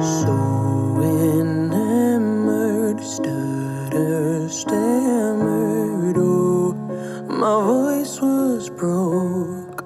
[0.00, 6.16] So enamored, stutter, stammered.
[6.16, 6.72] Oh,
[7.28, 9.84] my voice was broke.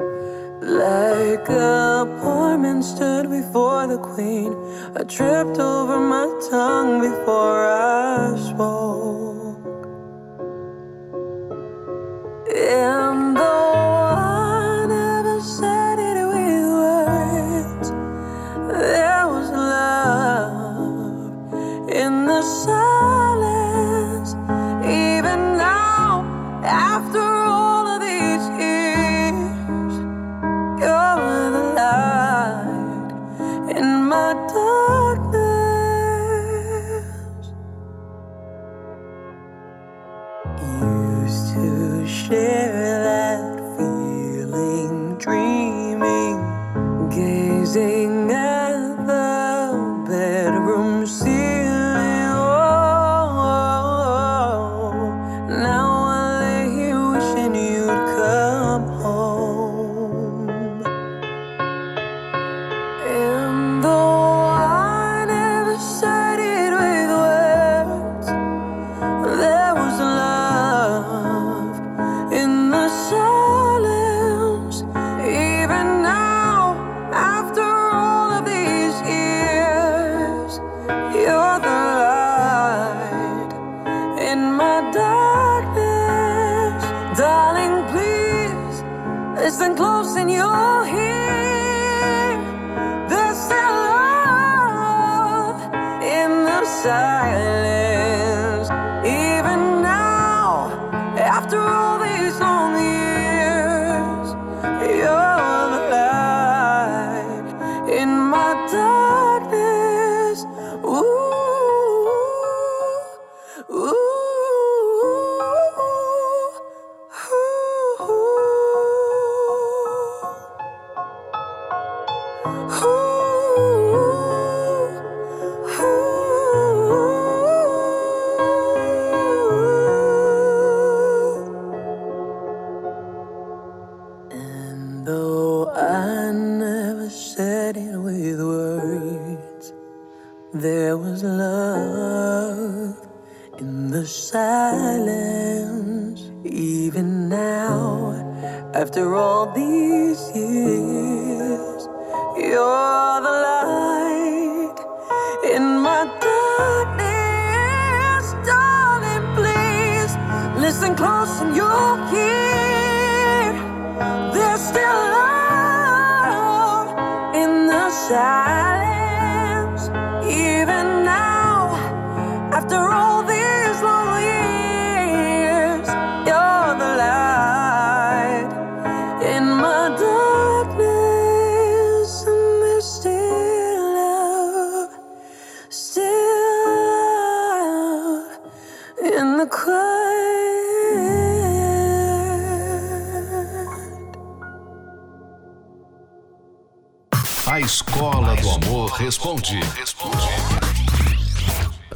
[0.62, 4.54] Like a poor man stood before the queen.
[4.94, 8.03] I tripped over my tongue before I.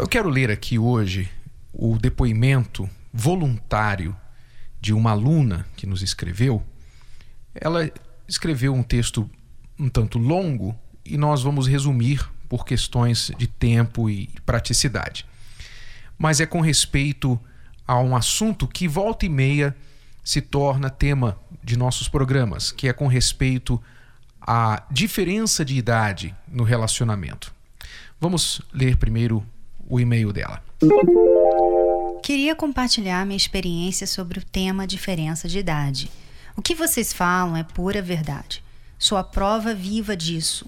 [0.08, 1.30] Eu quero ler aqui hoje
[1.70, 4.16] o depoimento voluntário
[4.80, 6.64] de uma aluna que nos escreveu.
[7.54, 7.90] Ela
[8.26, 9.30] escreveu um texto
[9.78, 10.74] um tanto longo
[11.04, 15.26] e nós vamos resumir por questões de tempo e praticidade.
[16.16, 17.38] Mas é com respeito
[17.86, 19.76] a um assunto que volta e meia
[20.24, 23.78] se torna tema de nossos programas, que é com respeito
[24.40, 27.52] à diferença de idade no relacionamento.
[28.18, 29.46] Vamos ler primeiro
[29.88, 30.62] o e-mail dela.
[32.22, 36.10] Queria compartilhar minha experiência sobre o tema diferença de idade.
[36.56, 38.62] O que vocês falam é pura verdade.
[38.98, 40.66] Sou a prova viva disso.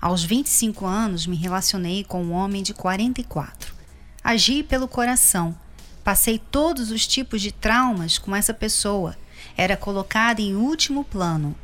[0.00, 3.74] Aos 25 anos me relacionei com um homem de 44.
[4.22, 5.56] Agi pelo coração.
[6.04, 9.16] Passei todos os tipos de traumas com essa pessoa.
[9.56, 11.54] Era colocada em último plano.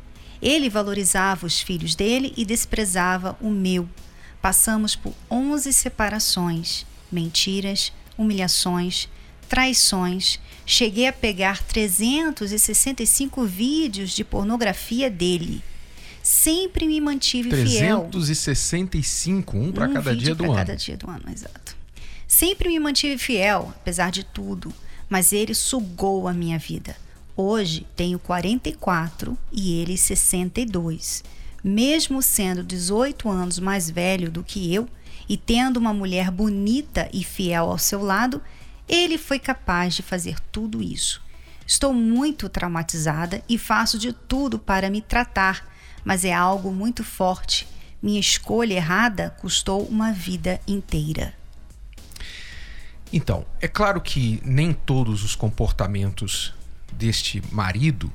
[0.41, 3.87] Ele valorizava os filhos dele e desprezava o meu.
[4.41, 9.07] Passamos por 11 separações mentiras, humilhações,
[9.47, 10.39] traições.
[10.65, 15.63] Cheguei a pegar 365 vídeos de pornografia dele.
[16.21, 19.61] Sempre me mantive 365, fiel.
[19.61, 20.55] um para um cada dia do ano.
[20.55, 21.77] cada dia do ano, exato.
[22.27, 24.73] Sempre me mantive fiel, apesar de tudo,
[25.09, 26.97] mas ele sugou a minha vida.
[27.35, 31.23] Hoje tenho 44 e ele 62.
[31.63, 34.87] Mesmo sendo 18 anos mais velho do que eu
[35.27, 38.41] e tendo uma mulher bonita e fiel ao seu lado,
[38.87, 41.21] ele foi capaz de fazer tudo isso.
[41.65, 45.67] Estou muito traumatizada e faço de tudo para me tratar,
[46.05, 47.67] mas é algo muito forte.
[48.01, 51.33] Minha escolha errada custou uma vida inteira.
[53.11, 56.53] Então, é claro que nem todos os comportamentos
[56.93, 58.11] deste marido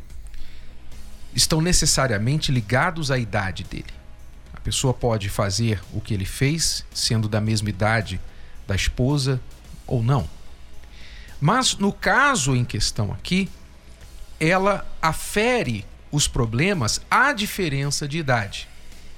[1.34, 4.01] estão necessariamente ligados à idade dele.
[4.52, 8.20] A pessoa pode fazer o que ele fez, sendo da mesma idade
[8.66, 9.40] da esposa
[9.86, 10.28] ou não.
[11.40, 13.48] Mas no caso em questão aqui,
[14.38, 18.68] ela afere os problemas à diferença de idade.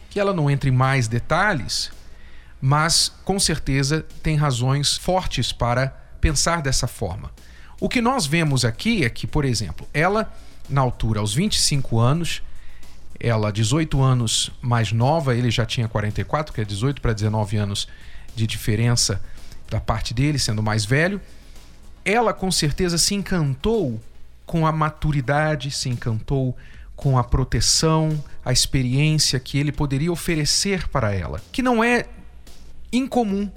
[0.08, 1.90] Que ela não entre em mais detalhes,
[2.60, 5.88] mas com certeza tem razões fortes para
[6.20, 7.30] pensar dessa forma.
[7.78, 10.32] O que nós vemos aqui é que, por exemplo, ela,
[10.68, 12.42] na altura, aos 25 anos,
[13.18, 17.88] ela 18 anos mais nova, ele já tinha 44, que é 18 para 19 anos
[18.34, 19.20] de diferença
[19.70, 21.20] da parte dele, sendo mais velho.
[22.04, 24.00] Ela com certeza se encantou
[24.44, 26.56] com a maturidade, se encantou
[26.94, 32.06] com a proteção, a experiência que ele poderia oferecer para ela, que não é
[32.92, 33.50] incomum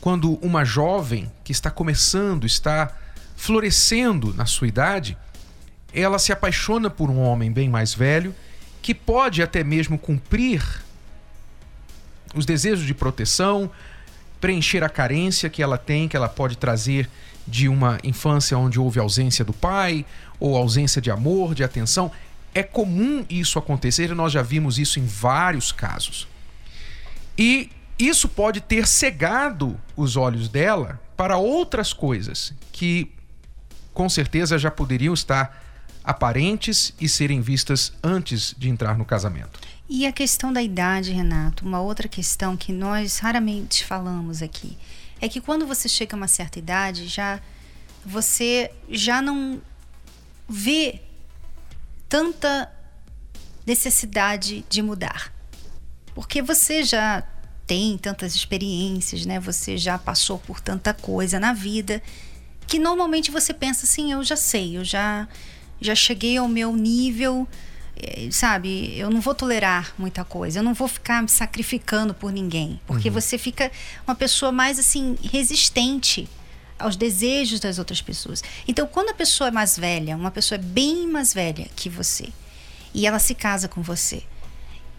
[0.00, 2.92] quando uma jovem que está começando, está
[3.36, 5.16] florescendo na sua idade,
[5.92, 8.34] ela se apaixona por um homem bem mais velho
[8.82, 10.62] que pode até mesmo cumprir
[12.34, 13.70] os desejos de proteção,
[14.40, 17.08] preencher a carência que ela tem, que ela pode trazer
[17.46, 20.04] de uma infância onde houve ausência do pai
[20.38, 22.10] ou ausência de amor, de atenção.
[22.54, 26.28] É comum isso acontecer e nós já vimos isso em vários casos.
[27.36, 33.10] E isso pode ter cegado os olhos dela para outras coisas que
[33.92, 35.67] com certeza já poderiam estar
[36.08, 39.60] aparentes e serem vistas antes de entrar no casamento.
[39.86, 44.78] E a questão da idade, Renato, uma outra questão que nós raramente falamos aqui,
[45.20, 47.38] é que quando você chega a uma certa idade, já
[48.06, 49.60] você já não
[50.48, 51.02] vê
[52.08, 52.72] tanta
[53.66, 55.30] necessidade de mudar.
[56.14, 57.22] Porque você já
[57.66, 59.38] tem tantas experiências, né?
[59.40, 62.02] Você já passou por tanta coisa na vida
[62.66, 65.28] que normalmente você pensa assim, eu já sei, eu já
[65.80, 67.46] já cheguei ao meu nível,
[67.96, 68.96] eh, sabe?
[68.98, 73.10] Eu não vou tolerar muita coisa, eu não vou ficar me sacrificando por ninguém, porque
[73.10, 73.70] você fica
[74.06, 76.28] uma pessoa mais assim resistente
[76.78, 78.42] aos desejos das outras pessoas.
[78.66, 82.28] Então, quando a pessoa é mais velha, uma pessoa é bem mais velha que você,
[82.94, 84.22] e ela se casa com você,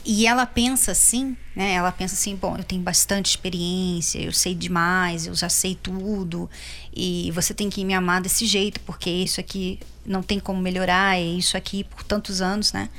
[0.06, 1.74] e ela pensa assim, né?
[1.74, 6.50] Ela pensa assim, bom, eu tenho bastante experiência, eu sei demais, eu já sei tudo,
[6.96, 11.18] e você tem que me amar desse jeito, porque isso aqui não tem como melhorar,
[11.18, 12.90] é isso aqui por tantos anos, né?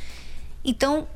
[0.64, 1.08] Então,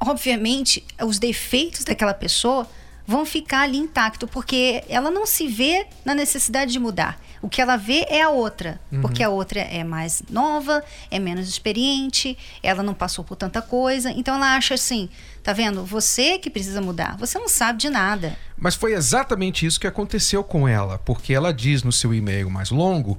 [0.00, 2.68] obviamente, os defeitos daquela pessoa
[3.08, 7.18] vão ficar ali intacto, porque ela não se vê na necessidade de mudar.
[7.40, 11.48] O que ela vê é a outra, porque a outra é mais nova, é menos
[11.48, 15.08] experiente, ela não passou por tanta coisa, então ela acha assim,
[15.42, 15.86] tá vendo?
[15.86, 18.36] Você que precisa mudar, você não sabe de nada.
[18.58, 22.70] Mas foi exatamente isso que aconteceu com ela, porque ela diz no seu e-mail mais
[22.70, 23.18] longo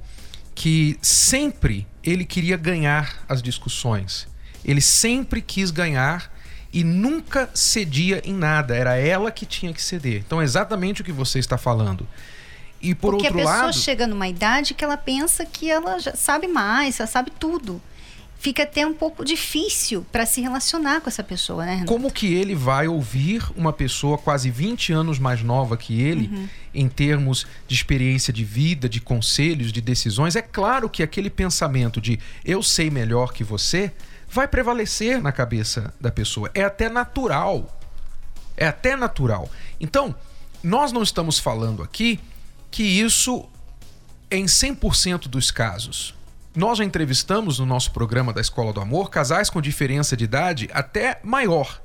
[0.53, 4.27] que sempre ele queria ganhar as discussões.
[4.63, 6.31] Ele sempre quis ganhar
[6.71, 8.75] e nunca cedia em nada.
[8.75, 10.23] Era ela que tinha que ceder.
[10.25, 12.07] Então é exatamente o que você está falando.
[12.81, 15.99] E por porque outro a pessoa lado, chega numa idade que ela pensa que ela
[15.99, 17.81] já sabe mais, ela sabe tudo.
[18.38, 21.73] Fica até um pouco difícil para se relacionar com essa pessoa, né?
[21.73, 21.91] Renato?
[21.91, 26.88] como que ele vai ouvir uma pessoa quase 20 anos mais nova que ele, em
[26.88, 30.38] termos de experiência de vida, de conselhos, de decisões?
[30.38, 33.91] É claro que aquele pensamento de eu sei melhor que você
[34.29, 36.50] vai prevalecer na cabeça da pessoa.
[36.53, 37.79] É até natural.
[38.55, 39.50] É até natural.
[39.79, 40.15] Então,
[40.63, 42.19] nós não estamos falando aqui
[42.69, 43.48] que isso
[44.29, 46.13] é em 100% dos casos.
[46.55, 50.69] Nós já entrevistamos no nosso programa da Escola do Amor casais com diferença de idade
[50.74, 51.81] até maior.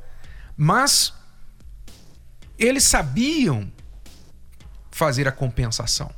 [0.56, 1.12] Mas
[2.58, 3.70] eles sabiam
[4.90, 6.10] fazer a compensação.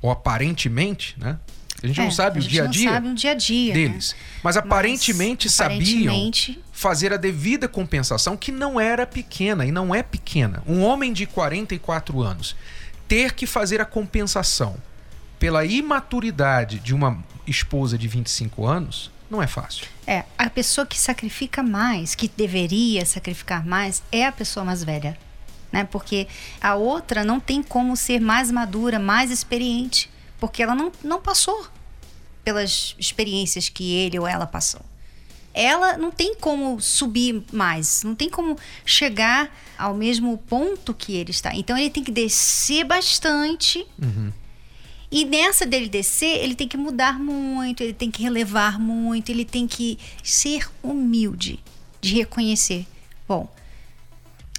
[0.00, 1.38] Ou aparentemente, né?
[1.82, 3.74] A gente É, não sabe o dia a não dia sabe o dia a dia,
[3.74, 3.80] né?
[3.88, 4.14] deles.
[4.42, 5.78] Mas aparentemente sabiam
[6.12, 10.62] aparentemente- fazer a devida compensação, que não era pequena e não é pequena.
[10.66, 12.54] Um homem de 44 anos
[13.08, 14.76] ter que fazer a compensação
[15.38, 19.86] pela imaturidade de uma esposa de 25 anos não é fácil.
[20.06, 25.16] É, a pessoa que sacrifica mais, que deveria sacrificar mais, é a pessoa mais velha.
[25.72, 25.84] Né?
[25.84, 26.26] Porque
[26.60, 31.66] a outra não tem como ser mais madura, mais experiente, porque ela não, não passou
[32.42, 34.80] pelas experiências que ele ou ela passou.
[35.52, 41.32] Ela não tem como subir mais, não tem como chegar ao mesmo ponto que ele
[41.32, 41.54] está.
[41.54, 43.86] Então ele tem que descer bastante
[45.10, 49.44] e nessa dele descer, ele tem que mudar muito, ele tem que relevar muito, ele
[49.44, 51.58] tem que ser humilde
[52.00, 52.86] de reconhecer.
[53.26, 53.52] Bom,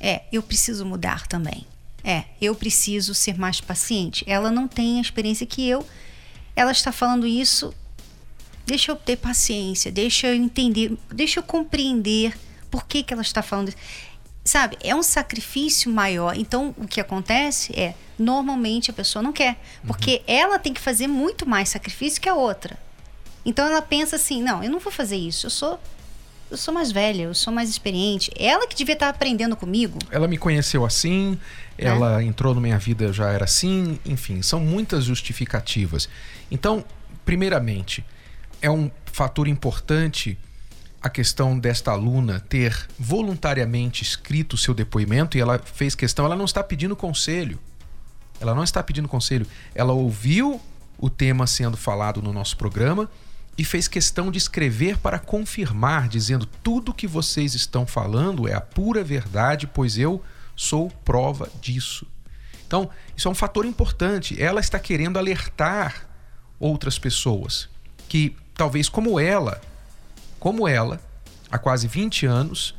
[0.01, 1.65] é, eu preciso mudar também.
[2.03, 4.23] É, eu preciso ser mais paciente.
[4.27, 5.85] Ela não tem a experiência que eu.
[6.55, 7.73] Ela está falando isso.
[8.65, 12.37] Deixa eu ter paciência, deixa eu entender, deixa eu compreender
[12.69, 13.77] por que, que ela está falando isso.
[14.43, 16.35] Sabe, é um sacrifício maior.
[16.37, 21.07] Então, o que acontece é, normalmente a pessoa não quer, porque ela tem que fazer
[21.07, 22.77] muito mais sacrifício que a outra.
[23.45, 25.47] Então ela pensa assim: não, eu não vou fazer isso.
[25.47, 25.79] Eu sou,
[26.51, 28.29] eu sou mais velha, eu sou mais experiente.
[28.37, 29.97] Ela que devia estar aprendendo comigo.
[30.11, 31.39] Ela me conheceu assim,
[31.77, 36.09] ela entrou na minha vida já era assim, enfim, são muitas justificativas.
[36.51, 36.83] Então,
[37.23, 38.05] primeiramente,
[38.61, 40.37] é um fator importante
[41.01, 46.35] a questão desta aluna ter voluntariamente escrito o seu depoimento e ela fez questão, ela
[46.35, 47.57] não está pedindo conselho.
[48.39, 49.47] Ela não está pedindo conselho.
[49.73, 50.61] Ela ouviu
[50.97, 53.09] o tema sendo falado no nosso programa
[53.57, 58.61] e fez questão de escrever para confirmar, dizendo tudo que vocês estão falando é a
[58.61, 60.23] pura verdade, pois eu
[60.55, 62.05] sou prova disso.
[62.65, 64.41] Então, isso é um fator importante.
[64.41, 66.07] Ela está querendo alertar
[66.59, 67.67] outras pessoas
[68.07, 69.61] que talvez como ela,
[70.39, 70.99] como ela,
[71.51, 72.75] há quase 20 anos,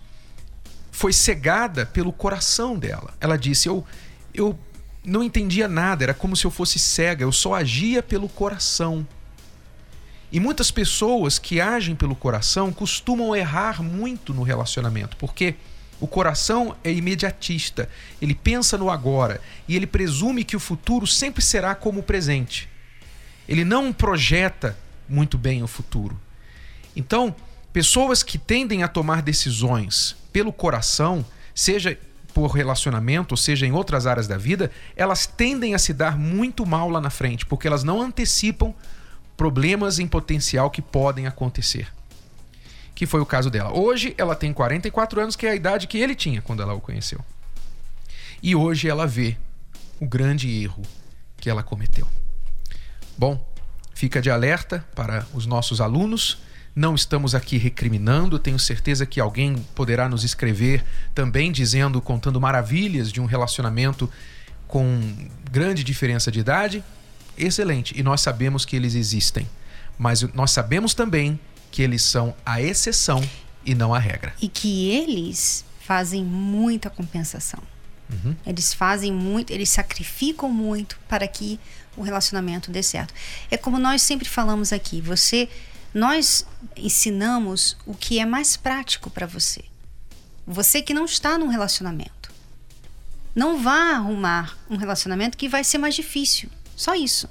[0.90, 3.14] foi cegada pelo coração dela.
[3.20, 3.84] Ela disse: "Eu
[4.34, 4.58] eu
[5.04, 9.06] não entendia nada, era como se eu fosse cega, eu só agia pelo coração".
[10.32, 15.56] E muitas pessoas que agem pelo coração costumam errar muito no relacionamento, porque
[16.00, 17.88] o coração é imediatista,
[18.20, 22.66] ele pensa no agora e ele presume que o futuro sempre será como o presente.
[23.46, 26.18] Ele não projeta muito bem o futuro.
[26.96, 27.34] Então,
[27.70, 31.24] pessoas que tendem a tomar decisões pelo coração,
[31.54, 31.98] seja
[32.32, 36.64] por relacionamento, ou seja em outras áreas da vida, elas tendem a se dar muito
[36.64, 38.74] mal lá na frente, porque elas não antecipam
[39.36, 41.88] problemas em potencial que podem acontecer.
[42.94, 43.76] Que foi o caso dela.
[43.76, 46.80] Hoje ela tem 44 anos, que é a idade que ele tinha quando ela o
[46.80, 47.20] conheceu.
[48.42, 49.36] E hoje ela vê
[50.00, 50.82] o grande erro
[51.36, 52.06] que ela cometeu.
[53.16, 53.44] Bom,
[53.94, 56.38] fica de alerta para os nossos alunos.
[56.74, 60.84] Não estamos aqui recriminando, tenho certeza que alguém poderá nos escrever
[61.14, 64.10] também dizendo, contando maravilhas de um relacionamento
[64.66, 65.00] com
[65.50, 66.82] grande diferença de idade.
[67.36, 69.48] Excelente, e nós sabemos que eles existem,
[69.98, 71.38] mas nós sabemos também
[71.70, 73.22] que eles são a exceção
[73.64, 74.34] e não a regra.
[74.40, 77.60] E que eles fazem muita compensação.
[78.46, 81.58] Eles fazem muito, eles sacrificam muito para que
[81.96, 83.14] o relacionamento dê certo.
[83.50, 85.48] É como nós sempre falamos aqui, você
[85.94, 86.46] nós
[86.76, 89.64] ensinamos o que é mais prático para você.
[90.46, 92.32] Você que não está num relacionamento.
[93.34, 96.50] Não vá arrumar um relacionamento que vai ser mais difícil.
[96.76, 97.28] Só isso.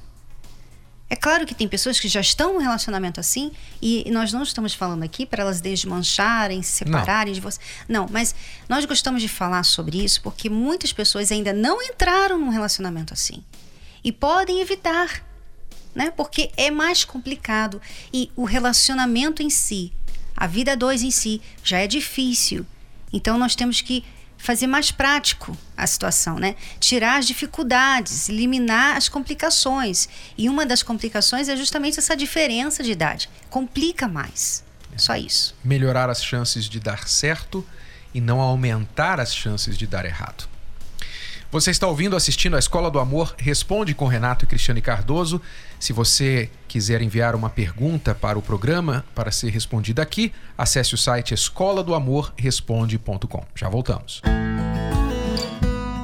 [1.12, 4.74] É claro que tem pessoas que já estão num relacionamento assim e nós não estamos
[4.74, 7.60] falando aqui para elas desmancharem, se separarem de você.
[7.86, 8.34] Não, mas
[8.70, 13.44] nós gostamos de falar sobre isso porque muitas pessoas ainda não entraram num relacionamento assim
[14.02, 15.22] e podem evitar,
[15.94, 16.12] né?
[16.12, 17.82] Porque é mais complicado
[18.14, 19.92] e o relacionamento em si,
[20.34, 22.66] a vida dois em si já é difícil.
[23.12, 24.06] Então nós temos que
[24.42, 26.56] fazer mais prático a situação, né?
[26.80, 30.10] Tirar as dificuldades, eliminar as complicações.
[30.38, 33.30] E uma das complicações é justamente essa diferença de idade.
[33.50, 34.64] Complica mais.
[34.98, 35.56] Só isso.
[35.64, 37.66] Melhorar as chances de dar certo
[38.14, 40.51] e não aumentar as chances de dar errado.
[41.52, 45.42] Você está ouvindo, assistindo a Escola do Amor Responde com Renato e Cristiane Cardoso.
[45.78, 50.98] Se você quiser enviar uma pergunta para o programa para ser respondida aqui, acesse o
[50.98, 53.44] site escola do amor responde.com.
[53.54, 54.22] Já voltamos.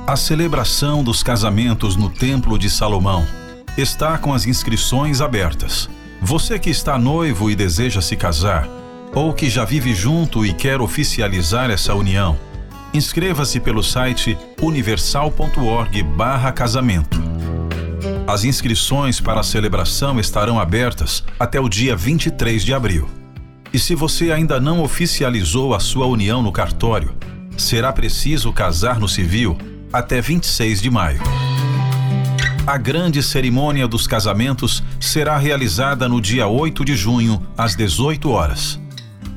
[0.05, 3.25] A celebração dos casamentos no Templo de Salomão
[3.77, 5.89] está com as inscrições abertas.
[6.21, 8.67] Você que está noivo e deseja se casar,
[9.13, 12.37] ou que já vive junto e quer oficializar essa união,
[12.93, 17.27] Inscreva-se pelo site universal.org/casamento.
[18.27, 23.07] As inscrições para a celebração estarão abertas até o dia 23 de abril.
[23.71, 27.15] E se você ainda não oficializou a sua união no cartório,
[27.57, 29.57] será preciso casar no civil
[29.91, 31.21] até 26 de maio.
[32.65, 38.77] A grande cerimônia dos casamentos será realizada no dia 8 de junho, às 18 horas.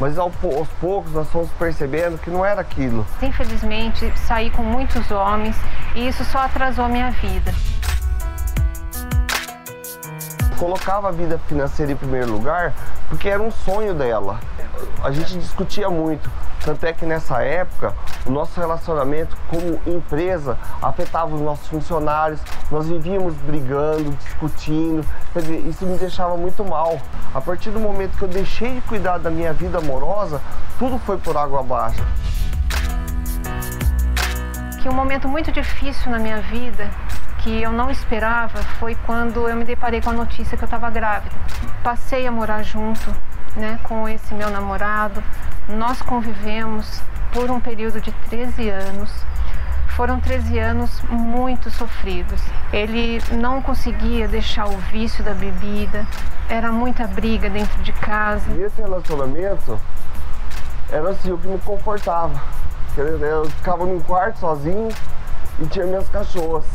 [0.01, 0.33] mas aos
[0.81, 3.07] poucos nós fomos percebendo que não era aquilo.
[3.21, 5.55] Infelizmente saí com muitos homens
[5.95, 7.53] e isso só atrasou a minha vida.
[10.61, 12.71] Colocava a vida financeira em primeiro lugar
[13.09, 14.39] porque era um sonho dela.
[15.03, 16.29] A gente discutia muito.
[16.63, 17.95] Tanto é que nessa época
[18.27, 25.67] o nosso relacionamento como empresa afetava os nossos funcionários, nós vivíamos brigando, discutindo, quer dizer,
[25.67, 27.01] isso me deixava muito mal.
[27.33, 30.39] A partir do momento que eu deixei de cuidar da minha vida amorosa,
[30.77, 32.05] tudo foi por água abaixo.
[34.79, 36.87] Que um momento muito difícil na minha vida
[37.41, 40.89] que eu não esperava foi quando eu me deparei com a notícia que eu estava
[40.89, 41.35] grávida.
[41.83, 43.13] Passei a morar junto
[43.55, 45.23] né, com esse meu namorado.
[45.67, 47.01] Nós convivemos
[47.33, 49.11] por um período de 13 anos.
[49.89, 52.41] Foram 13 anos muito sofridos.
[52.71, 56.05] Ele não conseguia deixar o vício da bebida,
[56.47, 58.49] era muita briga dentro de casa.
[58.51, 59.79] E esse relacionamento
[60.89, 62.39] era assim o que me confortava.
[62.95, 64.89] Eu ficava num quarto sozinho
[65.59, 66.65] e tinha minhas cachorras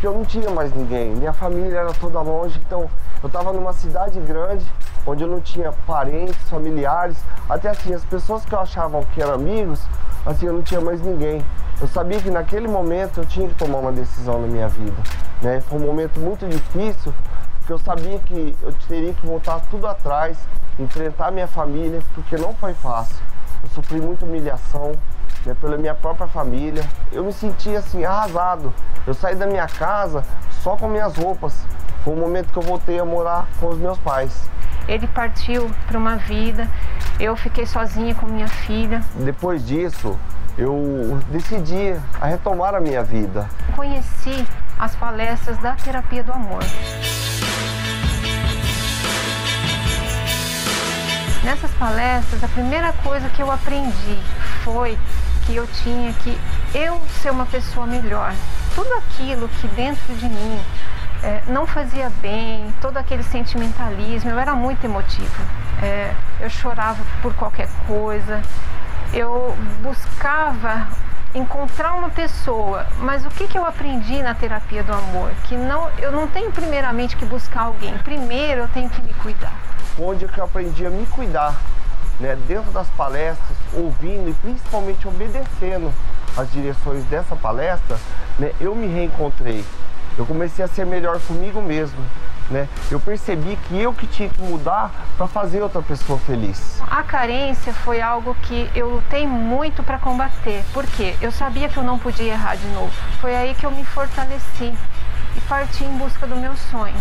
[0.00, 1.14] porque eu não tinha mais ninguém.
[1.14, 2.88] Minha família era toda longe, então
[3.22, 4.64] eu estava numa cidade grande,
[5.06, 9.34] onde eu não tinha parentes, familiares, até assim, as pessoas que eu achava que eram
[9.34, 9.82] amigos,
[10.24, 11.44] assim, eu não tinha mais ninguém.
[11.78, 14.96] Eu sabia que naquele momento eu tinha que tomar uma decisão na minha vida,
[15.42, 15.60] né?
[15.60, 17.12] Foi um momento muito difícil,
[17.58, 20.38] porque eu sabia que eu teria que voltar tudo atrás,
[20.78, 23.16] enfrentar minha família, porque não foi fácil.
[23.62, 24.92] Eu sofri muita humilhação,
[25.44, 26.84] né, pela minha própria família.
[27.12, 28.72] Eu me senti assim arrasado.
[29.06, 30.24] Eu saí da minha casa
[30.62, 31.54] só com minhas roupas.
[32.04, 34.48] Foi o momento que eu voltei a morar com os meus pais.
[34.88, 36.68] Ele partiu para uma vida,
[37.18, 39.02] eu fiquei sozinha com minha filha.
[39.16, 40.18] Depois disso,
[40.56, 43.48] eu decidi a retomar a minha vida.
[43.76, 44.46] Conheci
[44.78, 46.62] as palestras da terapia do amor.
[51.44, 54.18] Nessas palestras, a primeira coisa que eu aprendi
[54.62, 54.98] foi
[55.50, 56.38] que eu tinha que
[56.72, 58.32] eu ser uma pessoa melhor.
[58.74, 60.60] Tudo aquilo que dentro de mim
[61.24, 65.42] é, não fazia bem, todo aquele sentimentalismo, eu era muito emotiva.
[65.82, 68.40] É, eu chorava por qualquer coisa,
[69.12, 70.86] eu buscava
[71.34, 75.32] encontrar uma pessoa, mas o que, que eu aprendi na terapia do amor?
[75.48, 79.52] Que não, eu não tenho primeiramente que buscar alguém, primeiro eu tenho que me cuidar.
[79.98, 81.54] Onde que eu aprendi a me cuidar,
[82.20, 85.92] né, dentro das palestras, ouvindo e principalmente obedecendo
[86.36, 87.98] as direções dessa palestra,
[88.38, 89.64] né, eu me reencontrei.
[90.18, 91.98] Eu comecei a ser melhor comigo mesmo.
[92.50, 92.68] Né?
[92.90, 96.82] Eu percebi que eu que tinha que mudar para fazer outra pessoa feliz.
[96.90, 101.84] A carência foi algo que eu lutei muito para combater, porque eu sabia que eu
[101.84, 102.90] não podia errar de novo.
[103.20, 104.74] Foi aí que eu me fortaleci
[105.36, 106.96] e parti em busca do meu sonho.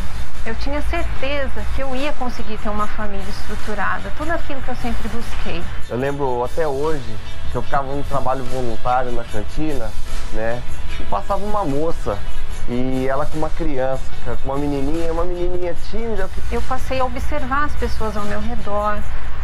[0.45, 4.75] Eu tinha certeza que eu ia conseguir ter uma família estruturada, tudo aquilo que eu
[4.75, 5.63] sempre busquei.
[5.89, 7.15] Eu lembro até hoje
[7.51, 9.91] que eu ficava no trabalho voluntário na cantina,
[10.33, 10.61] né?
[10.99, 12.17] E passava uma moça
[12.69, 14.03] E ela com uma criança,
[14.43, 16.29] com uma menininha, uma menininha tímida.
[16.51, 18.99] Eu passei a observar as pessoas ao meu redor,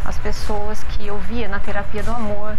[0.06, 2.56] as pessoas que eu via na terapia do amor,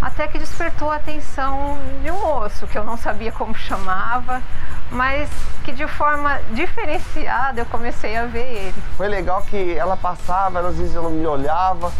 [0.00, 4.42] até que despertou a atenção de um moço que eu não sabia como chamava,
[4.90, 5.28] mas
[5.64, 8.82] que de forma diferenciada eu comecei a ver ele.
[8.96, 11.92] Foi legal que ela passava, às vezes ela me olhava,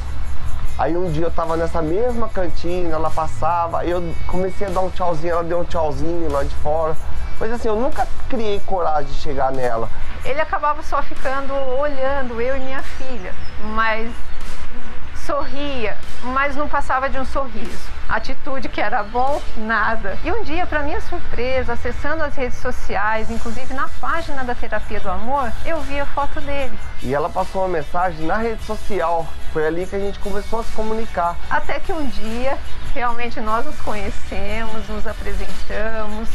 [0.81, 4.89] Aí um dia eu tava nessa mesma cantina, ela passava, eu comecei a dar um
[4.89, 6.97] tchauzinho, ela deu um tchauzinho lá de fora.
[7.39, 9.91] Mas assim, eu nunca criei coragem de chegar nela.
[10.25, 13.35] Ele acabava só ficando olhando, eu e minha filha,
[13.75, 14.11] mas
[15.27, 17.91] sorria, mas não passava de um sorriso.
[18.09, 20.19] Atitude que era bom, nada.
[20.25, 25.01] E um dia, para minha surpresa, acessando as redes sociais, inclusive na página da Terapia
[25.01, 26.77] do Amor, eu vi a foto dele.
[27.03, 29.27] E ela passou uma mensagem na rede social.
[29.53, 31.37] Foi ali que a gente começou a se comunicar.
[31.49, 32.59] Até que um dia,
[32.95, 36.29] realmente nós nos conhecemos, nos apresentamos,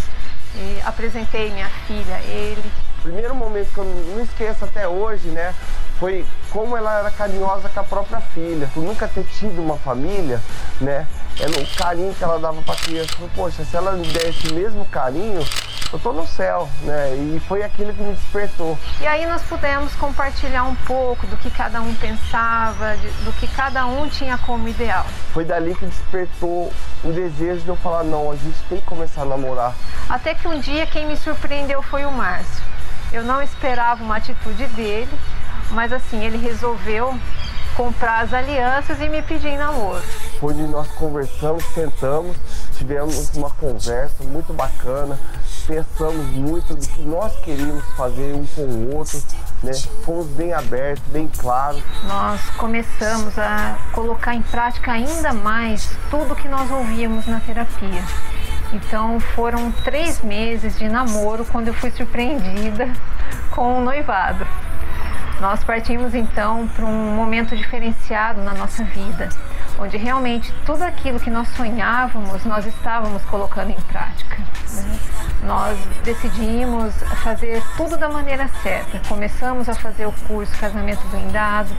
[0.56, 2.64] e apresentei minha filha a ele.
[3.06, 5.54] Primeiro momento que eu não esqueço até hoje, né?
[6.00, 8.70] foi como ela era carinhosa com a própria filha.
[8.74, 10.42] Por nunca ter tido uma família,
[10.82, 11.08] né?
[11.40, 13.14] Ela, o carinho que ela dava para a criança.
[13.36, 15.46] Poxa, se ela me der esse mesmo carinho,
[15.92, 17.14] eu tô no céu, né?
[17.16, 18.78] E foi aquilo que me despertou.
[19.02, 23.48] E aí nós pudemos compartilhar um pouco do que cada um pensava, de, do que
[23.48, 25.06] cada um tinha como ideal.
[25.34, 26.72] Foi dali que despertou
[27.04, 29.74] o desejo de eu falar, não, a gente tem que começar a namorar.
[30.10, 32.75] Até que um dia quem me surpreendeu foi o Márcio.
[33.16, 35.18] Eu não esperava uma atitude dele,
[35.72, 37.18] mas assim, ele resolveu
[37.74, 40.04] comprar as alianças e me pedir em namoro.
[40.38, 42.36] Foi onde nós conversamos, sentamos,
[42.78, 45.18] tivemos uma conversa muito bacana,
[45.66, 49.24] pensamos muito do que nós queríamos fazer um com o outro,
[49.64, 49.72] né?
[50.04, 51.82] Fomos bem abertos, bem claros.
[52.04, 58.04] Nós começamos a colocar em prática ainda mais tudo que nós ouvíamos na terapia.
[58.76, 62.90] Então foram três meses de namoro quando eu fui surpreendida
[63.52, 64.46] com o noivado.
[65.40, 69.30] Nós partimos então para um momento diferenciado na nossa vida,
[69.80, 74.38] onde realmente tudo aquilo que nós sonhávamos, nós estávamos colocando em prática.
[74.74, 75.00] Né?
[75.44, 79.00] Nós decidimos fazer tudo da maneira certa.
[79.08, 81.70] Começamos a fazer o curso Casamento Blindado,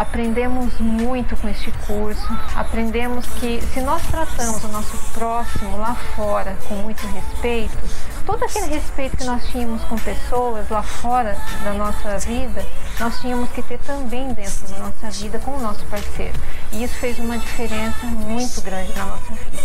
[0.00, 6.56] aprendemos muito com este curso, aprendemos que se nós tratamos o nosso próximo lá fora
[6.66, 7.76] com muito respeito,
[8.24, 12.64] todo aquele respeito que nós tínhamos com pessoas lá fora da nossa vida,
[12.98, 16.40] nós tínhamos que ter também dentro da nossa vida com o nosso parceiro.
[16.72, 19.60] E isso fez uma diferença muito grande na nossa vida.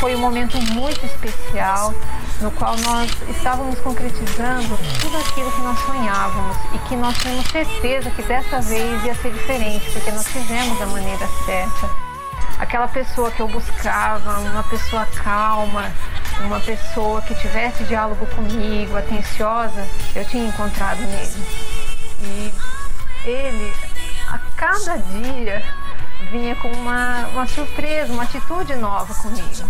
[0.00, 1.92] Foi um momento muito especial
[2.40, 8.10] no qual nós estávamos concretizando tudo aquilo que nós sonhávamos e que nós tínhamos certeza
[8.10, 12.12] que dessa vez ia ser diferente, porque nós fizemos da maneira certa
[12.62, 15.92] aquela pessoa que eu buscava, uma pessoa calma,
[16.40, 21.46] uma pessoa que tivesse diálogo comigo, atenciosa, eu tinha encontrado nele.
[22.20, 22.52] E
[23.24, 23.72] ele,
[24.28, 25.62] a cada dia,
[26.30, 29.68] vinha com uma, uma surpresa, uma atitude nova comigo.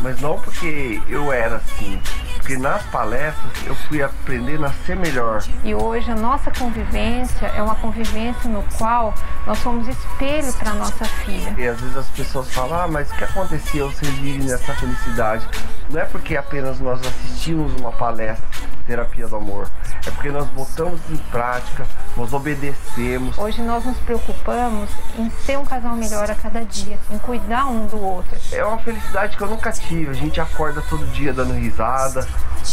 [0.00, 2.00] Mas não porque eu era assim,
[2.36, 5.42] porque nas palestras eu fui aprendendo a ser melhor.
[5.62, 9.14] E hoje a nossa convivência é uma convivência no qual
[9.46, 11.54] nós somos espelho para nossa filha.
[11.56, 15.46] E às vezes as pessoas falam, ah, mas o que acontecia vocês virem nessa felicidade?
[15.90, 19.68] Não é porque apenas nós assistimos uma palestra terapia do amor.
[20.06, 23.36] É porque nós botamos em prática, nós obedecemos.
[23.38, 27.86] Hoje nós nos preocupamos em ser um casal melhor a cada dia, em cuidar um
[27.86, 28.36] do outro.
[28.52, 30.10] É uma felicidade que eu nunca tive.
[30.10, 32.26] A gente acorda todo dia dando risada,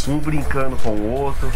[0.08, 1.50] um brincando com o outro.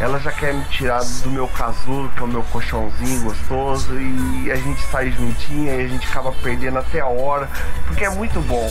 [0.00, 4.50] Ela já quer me tirar do meu casulo, que é o meu colchãozinho gostoso, e
[4.50, 7.48] a gente sai juntinha e a gente acaba perdendo até a hora,
[7.86, 8.70] porque é muito bom.